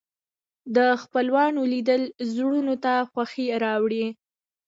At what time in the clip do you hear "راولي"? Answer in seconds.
3.63-4.07